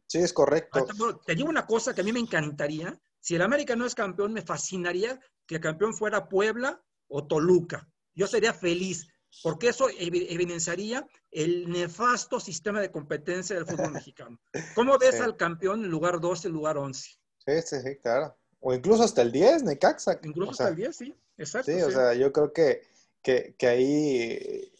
[0.07, 0.85] Sí, es correcto.
[0.97, 2.99] Bueno, te digo una cosa que a mí me encantaría.
[3.19, 7.87] Si el América no es campeón, me fascinaría que el campeón fuera Puebla o Toluca.
[8.13, 9.07] Yo sería feliz,
[9.41, 14.39] porque eso evi- evidenciaría el nefasto sistema de competencia del fútbol mexicano.
[14.75, 15.21] ¿Cómo ves Sí.
[15.21, 17.01] al campeón en lugar 12, en lugar 11?
[17.45, 18.37] Sí, sí, sí, claro.
[18.59, 20.19] O incluso hasta el 10, Necaxa.
[20.23, 21.15] Incluso O sea, hasta el 10, sí.
[21.37, 21.71] Exacto.
[21.71, 22.81] Sí, o sea, yo creo que,
[23.21, 24.71] que, que ahí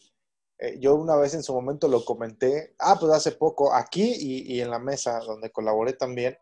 [0.58, 4.54] eh, yo una vez en su momento lo comenté, ah, pues hace poco, aquí y,
[4.54, 6.36] y en la mesa donde colaboré también,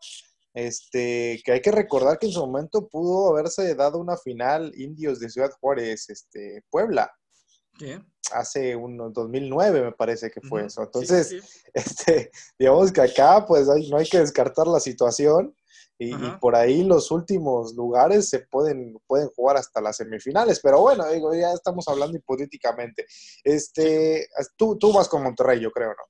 [0.53, 5.19] este, que hay que recordar que en su momento pudo haberse dado una final Indios
[5.19, 7.11] de Ciudad Juárez, este, Puebla,
[8.31, 10.81] hace unos 2009 me parece que fue eso.
[10.81, 11.59] Entonces, sí, sí.
[11.73, 15.53] este, digamos que acá pues hay- no hay que descartar la situación
[15.97, 21.07] y, por ahí los últimos lugares se pueden, pueden jugar hasta las semifinales, pero bueno,
[21.09, 23.05] digo, ya estamos hablando hipotéticamente.
[23.43, 24.27] Este,
[24.57, 26.03] tú, tú vas con Monterrey, yo creo, ¿no?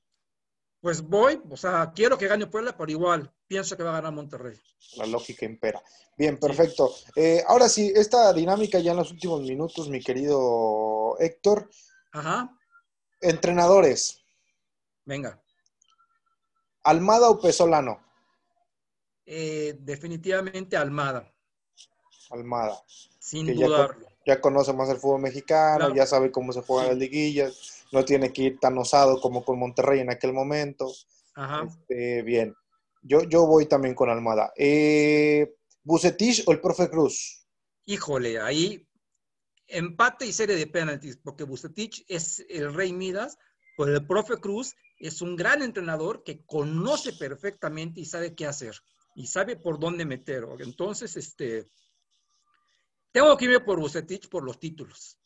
[0.81, 4.13] Pues voy, o sea, quiero que gane Puebla, pero igual pienso que va a ganar
[4.13, 4.55] Monterrey.
[4.97, 5.81] La lógica impera.
[6.17, 6.93] Bien, perfecto.
[7.15, 11.69] Eh, ahora sí, esta dinámica ya en los últimos minutos, mi querido Héctor.
[12.11, 12.55] Ajá.
[13.19, 14.23] Entrenadores.
[15.05, 15.41] Venga.
[16.83, 17.99] ¿Almada o Pesolano?
[19.25, 21.31] Eh, definitivamente Almada.
[22.29, 22.79] Almada.
[23.19, 24.07] Sin dudarlo.
[24.25, 28.33] Ya, conoce más el fútbol mexicano, ya sabe cómo se juegan las liguillas, no tiene
[28.33, 30.91] que ir tan osado como con Monterrey en aquel momento.
[31.35, 31.67] Ajá.
[31.67, 32.55] Este, bien.
[33.01, 34.51] Yo, yo voy también con Almada.
[34.55, 37.45] Eh, ¿Bucetich o el profe Cruz?
[37.85, 38.87] Híjole, ahí
[39.67, 43.37] empate y serie de penaltis, porque Bucetich es el rey Midas,
[43.77, 48.75] pues el profe Cruz es un gran entrenador que conoce perfectamente y sabe qué hacer
[49.15, 50.45] y sabe por dónde meter.
[50.59, 51.69] Entonces, este,
[53.11, 55.17] tengo que irme por Bucetich por los títulos.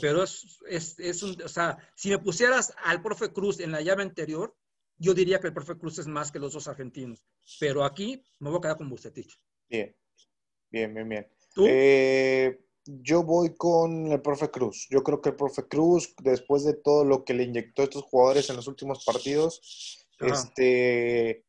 [0.00, 3.80] Pero es, es, es, un, o sea, si me pusieras al profe Cruz en la
[3.80, 4.54] llave anterior,
[4.98, 7.24] yo diría que el profe Cruz es más que los dos argentinos.
[7.58, 9.40] Pero aquí me voy a quedar con Bucetich.
[9.70, 9.96] Bien,
[10.70, 11.28] bien, bien, bien.
[11.54, 11.64] ¿Tú?
[11.66, 14.86] Eh, yo voy con el profe Cruz.
[14.90, 18.02] Yo creo que el profe Cruz, después de todo lo que le inyectó a estos
[18.02, 20.34] jugadores en los últimos partidos, Ajá.
[20.34, 21.46] este,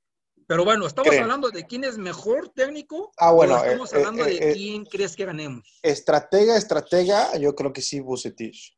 [0.47, 3.11] Pero bueno, ¿estamos hablando de quién es mejor técnico?
[3.17, 5.79] Ah, bueno, ¿O estamos eh, hablando eh, de eh, quién crees que ganemos?
[5.81, 8.77] estratega, estratega, yo creo que sí, Bucetich.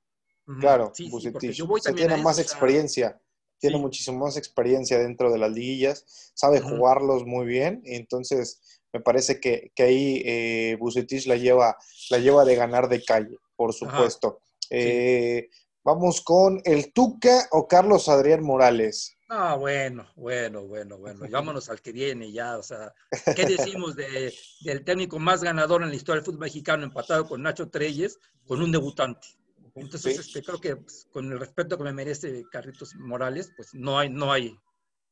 [0.60, 1.58] Claro, Sí, Bucetich.
[1.84, 3.22] también tiene más eso, o sea, experiencia,
[3.60, 3.82] tiene sí.
[3.82, 8.62] muchísimo más experiencia dentro de las liguillas, sabe jugarlos muy bien, entonces
[8.94, 11.78] me parece que, que ahí eh, Bucetich la lleva,
[12.10, 14.40] la lleva de ganar de calle, por supuesto.
[14.70, 15.50] Eh,
[15.84, 19.18] vamos con el Tuca o Carlos Adrián Morales.
[19.36, 21.26] Ah, bueno, bueno, bueno, bueno.
[21.32, 22.58] Vámonos al que viene ya.
[22.60, 22.94] O sea,
[23.36, 23.46] ¿qué
[23.82, 27.68] decimos de, del técnico más ganador en la historia del fútbol mexicano, empatado con Nacho
[27.70, 29.28] Treyes, con un debutante?
[29.76, 33.74] Entonces, Sí, este, creo que pues, con el respeto que me merece Carlitos Morales, pues
[33.74, 34.56] no hay, no hay,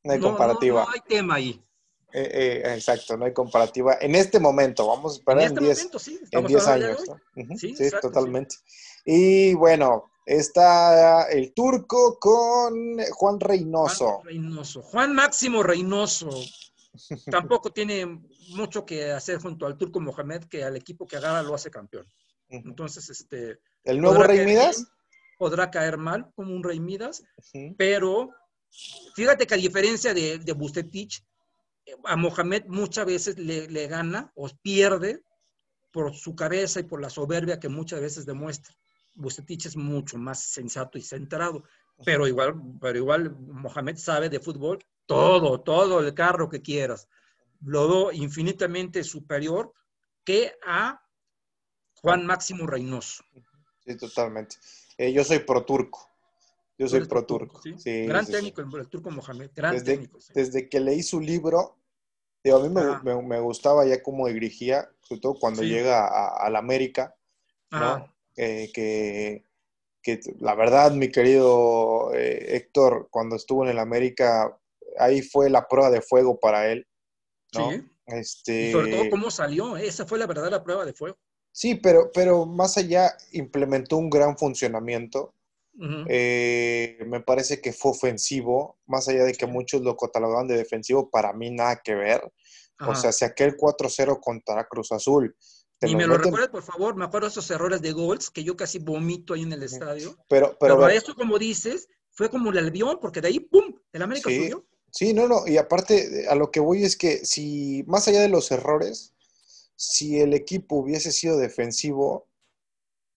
[0.04, 0.80] no hay no- comparativa.
[0.82, 1.60] No, no hay tema ahí.
[2.14, 3.96] Eh, eh, exacto, no hay comparativa.
[4.00, 6.14] En este momento, vamos a En esperar este en 10 momento, sí.
[6.18, 6.86] en Estamos 10 hablando
[7.34, 7.60] años.
[7.60, 8.14] Sí, Sí, exacto, sí.
[8.14, 8.56] totalmente.
[9.04, 14.06] Y bueno, está el turco con Juan Reynoso.
[14.06, 14.82] Juan Reynoso.
[14.82, 16.30] Juan Máximo Reynoso.
[17.30, 21.54] Tampoco tiene mucho que hacer junto al Turco Mohamed, que al equipo que agarra lo
[21.54, 22.06] hace campeón.
[22.48, 24.86] Entonces, este, ¿El nuevo Rey Midas?
[25.38, 27.24] podrá caer mal como un Rey Midas,
[27.76, 28.30] pero
[29.16, 31.24] fíjate que a diferencia de, de Bustetich,
[32.04, 35.24] a Mohamed muchas veces le, le gana o pierde
[35.90, 38.74] por su cabeza y por la soberbia que muchas veces demuestra.
[39.14, 41.64] Bustetich es mucho más sensato y centrado,
[42.04, 47.08] pero igual, pero igual Mohamed sabe de fútbol todo, todo el carro que quieras.
[47.60, 49.72] Lo infinitamente superior
[50.24, 51.00] que a
[51.94, 53.24] Juan Máximo Reynoso.
[53.84, 54.56] Sí, totalmente.
[54.96, 56.08] Eh, yo soy pro turco.
[56.78, 57.60] Yo soy pro turco.
[57.62, 57.78] ¿sí?
[57.78, 60.18] Sí, gran sí, técnico el, turco Mohamed, gran Desde, técnico.
[60.34, 61.76] desde que leí su libro,
[62.42, 63.02] digo, a mí me, Ajá.
[63.04, 67.14] me- me gustaba ya cómo dirigía, sobre todo cuando llega a, a la América,
[67.70, 68.11] ¿no?
[68.36, 69.44] Eh, que,
[70.02, 74.58] que la verdad, mi querido eh, Héctor, cuando estuvo en el América,
[74.98, 76.86] ahí fue la prueba de fuego para él,
[77.54, 77.70] ¿no?
[77.70, 77.82] Sí.
[78.06, 81.16] Este, Y sobre todo cómo salió, esa fue la verdadera prueba de fuego.
[81.52, 85.34] Sí, pero, pero más allá implementó un gran funcionamiento.
[86.08, 91.10] Eh, me parece que fue ofensivo, más allá de que muchos lo catalogaban de defensivo,
[91.10, 92.30] para mí nada que ver.
[92.86, 95.36] O sea, si aquel 4-0 contra Cruz Azul,
[95.88, 98.44] los me lo meten- recuerdes, por favor, me acuerdo de esos errores de gols que
[98.44, 100.16] yo casi vomito ahí en el estadio.
[100.28, 104.02] pero, Pero, pero, eso, como dices, fue como el albión, porque de ahí, ¡pum!, el
[104.02, 104.36] América Sí.
[104.36, 104.64] subió.
[104.90, 108.28] Sí, no, no, y aparte a lo que voy es que si, más allá de
[108.28, 109.14] los errores,
[109.74, 112.28] si el equipo hubiese sido defensivo,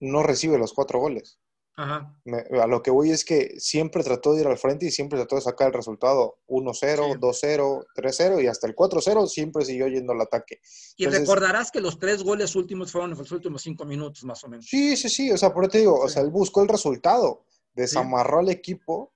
[0.00, 1.38] no recibe los cuatro goles.
[1.78, 2.14] Ajá.
[2.24, 5.18] Me- a lo que voy es que siempre trató de ir al frente y siempre
[5.18, 7.18] trató de sacar el resultado 1-0, Sí.
[7.20, 10.60] 2-0, 3-0 y hasta el 4-0 siempre siguió yendo al ataque.
[10.96, 14.42] Y Entonces- recordarás que los tres goles últimos fueron en los últimos cinco minutos, más
[14.44, 14.64] o menos.
[14.66, 17.44] Sí, sí, sí, o sea, por eso te digo, o sea, él buscó el resultado,
[17.74, 19.12] desamarró al equipo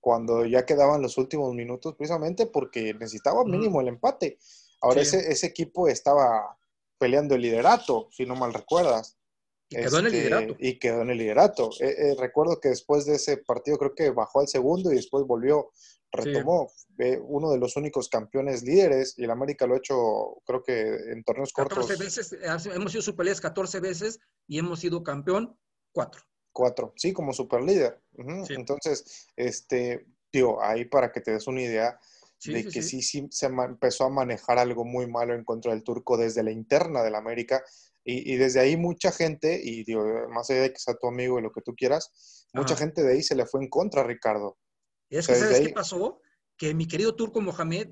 [0.00, 4.38] cuando ya quedaban los últimos minutos, precisamente porque necesitaba mínimo el empate.
[4.80, 6.56] Ahora ese, ese equipo estaba
[6.96, 9.18] peleando el liderato, si no mal recuerdas.
[9.70, 10.56] Y quedó en el Este, liderato.
[10.58, 11.70] Y quedó en el liderato.
[11.80, 15.24] Eh, eh, recuerdo que después de ese partido creo que bajó al segundo y después
[15.26, 15.70] volvió,
[16.12, 16.70] retomó.
[16.98, 20.80] Eh, uno de los únicos campeones líderes y el América lo ha hecho creo que
[21.12, 25.56] en torneos cortos 14 veces, eh, hemos sido superlíderes 14 veces y hemos sido campeón
[25.92, 26.20] 4.
[26.52, 28.02] cuatro, sí, como superlíder.
[28.46, 28.54] Sí.
[28.54, 31.98] Entonces, este, digo, ahí para que te des una idea
[32.38, 33.02] Sí, de sí, que sí.
[33.02, 36.50] sí, sí se empezó a manejar algo muy malo en contra del turco desde la
[36.50, 37.62] interna del América
[38.04, 41.38] y, y desde ahí mucha gente, y digo, más allá de que sea tu amigo
[41.38, 44.58] y lo que tú quieras, mucha gente de ahí se le fue en contra Ricardo.
[45.08, 46.20] Es sea, que, ¿sabes ahí- qué pasó?
[46.60, 47.88] que mi querido Turco Mohamed,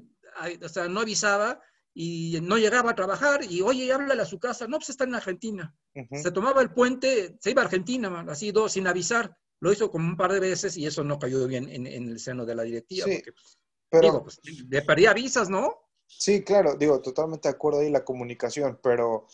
[0.63, 1.59] o sea, no avisaba
[1.95, 4.67] y no llegaba a trabajar y, oye, háblale a su casa.
[4.69, 5.75] No, pues está en Argentina.
[6.13, 9.35] Se tomaba el puente, se iba a Argentina, así dos, sin avisar.
[9.61, 12.45] Lo hizo como un par de veces y eso no cayó bien en, el seno
[12.45, 13.07] de la directiva.
[13.07, 14.39] Sí, pues, pero, digo, pues,
[14.69, 15.91] le perdía visas, ¿no?
[16.07, 19.27] Sí, claro, digo, totalmente de acuerdo ahí la comunicación, pero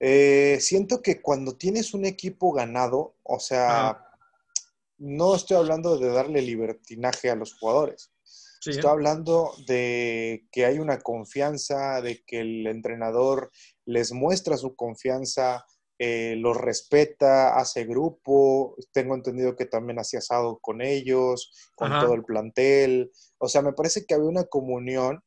[0.00, 4.04] eh, siento que cuando tienes un equipo ganado, o sea,
[4.98, 8.12] no estoy hablando de darle libertinaje a los jugadores.
[8.64, 13.50] Estoy hablando de que hay una confianza, de que el entrenador
[13.86, 15.64] les muestra su confianza,
[15.98, 18.76] eh, los respeta, hace grupo.
[18.92, 23.10] Tengo entendido que también hacía asado con ellos, con todo el plantel.
[23.38, 25.22] O sea, me parece que había una comunión.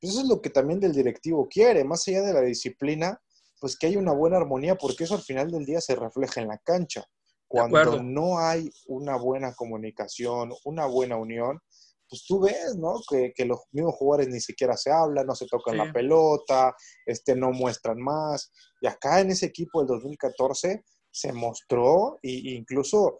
[0.00, 3.20] Pues eso es lo que también del directivo quiere, más allá de la disciplina,
[3.60, 6.48] pues que hay una buena armonía, porque eso al final del día se refleja en
[6.48, 7.04] la cancha.
[7.48, 11.60] Cuando no hay una buena comunicación, una buena unión,
[12.08, 13.00] pues tú ves, ¿no?
[13.08, 17.52] Que, los mismos jugadores ni siquiera se hablan, no se tocan la pelota, este, no
[17.52, 18.52] muestran más.
[18.80, 23.18] Y acá en ese equipo del 2014 se mostró, e incluso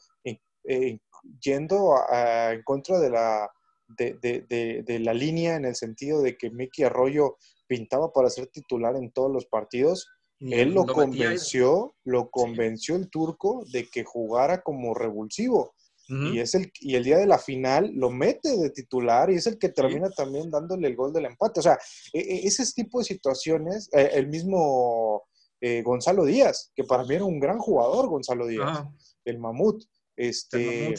[0.69, 0.99] eh,
[1.41, 3.49] yendo en contra de la,
[3.89, 9.13] de, la línea en el sentido de que Mickey Arroyo pintaba para ser titular en
[9.13, 10.09] todos los partidos,
[10.41, 15.75] él lo, convenció, lo convenció el turco de que jugara como revulsivo.
[16.09, 19.47] Y es el, y el día de la final lo mete de titular y es
[19.49, 21.59] el que termina también dándole el gol del empate.
[21.59, 21.77] O sea,
[22.13, 25.25] e, e, ese tipo de situaciones, eh, el mismo
[25.61, 28.85] eh, Gonzalo Díaz, que para mí era un gran jugador, Gonzalo Díaz,
[29.25, 29.83] el mamut.
[30.15, 30.95] Este,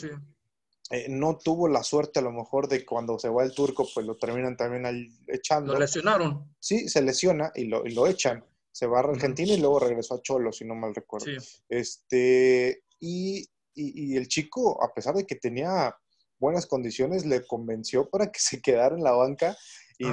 [0.92, 4.06] eh, no tuvo la suerte a lo mejor de cuando se va el turco, pues
[4.06, 5.72] lo terminan también echando.
[5.72, 6.54] Lo lesionaron.
[6.60, 8.44] Sí, se lesiona y lo, y lo echan.
[8.78, 11.28] Se va a Argentina y luego regresó a Cholo, si no mal recuerdo.
[11.70, 13.48] Este, y
[13.78, 15.96] y, el chico, a pesar de que tenía
[16.40, 19.56] buenas condiciones, le convenció para que se quedara en la banca
[20.00, 20.06] y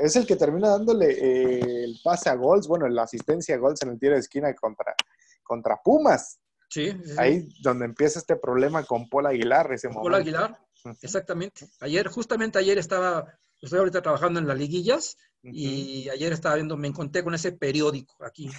[0.00, 3.80] es el que termina dándole eh, el pase a gols, bueno, la asistencia a gols
[3.82, 4.96] en el tiro de esquina contra,
[5.44, 6.40] contra Pumas.
[6.68, 10.58] Sí, Ahí donde empieza este problema con Paul Aguilar, ese Paul Aguilar,
[11.00, 11.68] exactamente.
[11.78, 16.88] Ayer, justamente ayer estaba, estoy ahorita trabajando en las liguillas y ayer estaba viendo, me
[16.88, 18.50] encontré con ese periódico aquí.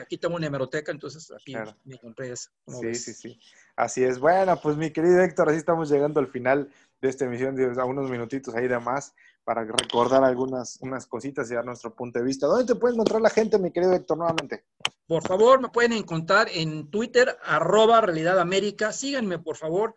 [0.00, 1.54] Aquí, tengo una hemeroteca, entonces aquí
[1.84, 2.50] me encontré eso.
[2.66, 3.40] Sí, sí, sí.
[3.76, 4.18] Así es.
[4.18, 6.70] Bueno, pues mi querido Héctor, así estamos llegando al final
[7.00, 9.14] de esta emisión, de, a unos minutitos ahí de más
[9.44, 12.46] para recordar algunas unas cositas y dar nuestro punto de vista.
[12.46, 14.64] ¿Dónde te puede encontrar la gente, mi querido Héctor, nuevamente?
[15.06, 18.92] Por favor, me pueden encontrar en Twitter, arroba Realidad América.
[18.92, 19.94] Síganme, por favor.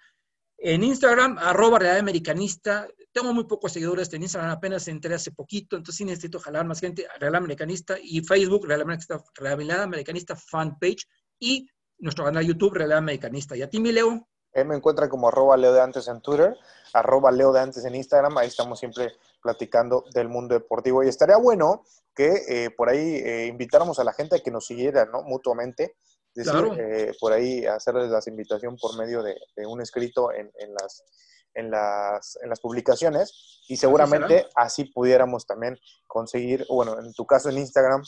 [0.59, 2.87] En Instagram, arroba Realidad Americanista.
[3.11, 6.79] Tengo muy pocos seguidores en Instagram, apenas entré hace poquito, entonces sí necesito jalar más
[6.79, 7.07] gente.
[7.19, 11.07] Real Americanista y Facebook, Real Americanista, Realidad Americanista fanpage
[11.39, 11.67] y
[11.99, 13.55] nuestro canal YouTube, Realidad Americanista.
[13.55, 14.27] ¿Y a ti, mi Leo?
[14.51, 16.57] Él me encuentra como arroba Leo de Antes en Twitter,
[16.93, 18.37] arroba Leo de Antes en Instagram.
[18.39, 21.03] Ahí estamos siempre platicando del mundo deportivo.
[21.03, 21.83] Y estaría bueno
[22.15, 25.21] que eh, por ahí eh, invitáramos a la gente a que nos siguiera ¿no?
[25.21, 25.95] mutuamente
[26.37, 29.35] decir, eh, por ahí hacerles la invitación por medio de,
[29.65, 31.03] un escrito en, las,
[31.53, 33.63] en, las, en las publicaciones.
[33.67, 38.03] Y seguramente así pudiéramos también conseguir, bueno, en tu caso en Instagram,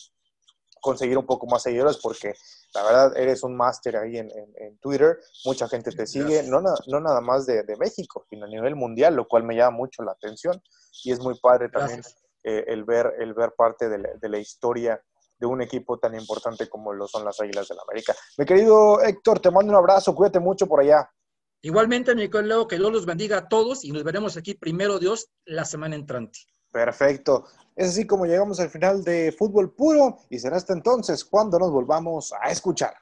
[0.82, 2.34] conseguir un poco más seguidores porque
[2.74, 4.30] la verdad eres un máster ahí en,
[4.80, 9.16] Twitter, mucha gente te sigue, no, no nada más de, México, sino a nivel mundial,
[9.16, 10.62] lo cual me llama mucho la atención.
[11.04, 12.02] Y es muy padre también
[12.44, 15.02] eh, el, ver, el ver parte de la, de la historia
[15.40, 18.16] de un equipo tan importante como lo son las Águilas del la América.
[18.38, 21.10] Mi querido Héctor, te mando un abrazo, cuídate mucho por allá.
[21.62, 25.30] Igualmente, mi querido que Dios los bendiga a todos y nos veremos aquí primero Dios
[25.46, 26.40] la semana entrante.
[26.72, 27.46] Perfecto.
[27.76, 31.72] Es así como llegamos al final de Fútbol Puro y será hasta entonces cuando nos
[31.72, 32.94] volvamos a escuchar.